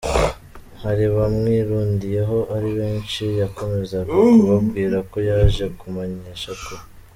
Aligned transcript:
bari 0.81 1.05
bamwirundiyeho 1.15 2.37
ari 2.55 2.69
benshi 2.79 3.23
yakomezaga 3.41 4.13
kubabwira 4.33 4.97
ko 5.11 5.17
yaje 5.29 5.65
kubamenyesha 5.79 6.51
ko. 6.65 6.73